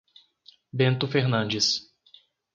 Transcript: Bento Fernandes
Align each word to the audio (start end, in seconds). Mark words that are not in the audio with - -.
Bento 0.73 1.05
Fernandes 1.07 1.93